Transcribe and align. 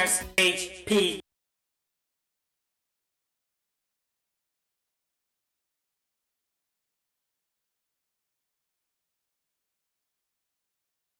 S 0.00 0.24
H 0.38 0.84
P. 0.86 1.20